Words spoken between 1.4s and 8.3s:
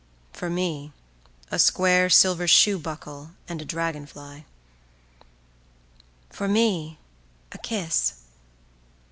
a square silver shoe buckle and a dragonfly—""For me, a kiss.